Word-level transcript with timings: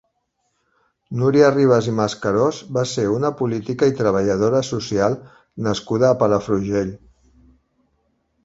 Núria 1.23 1.51
Rivas 1.57 1.89
i 1.91 1.93
Mascarós 1.99 2.61
va 2.77 2.85
ser 2.93 3.05
una 3.17 3.31
política 3.43 3.91
i 3.91 3.95
treballadora 4.01 4.63
social 4.71 5.19
nascuda 5.69 6.11
a 6.11 6.19
Palafrugell. 6.25 6.91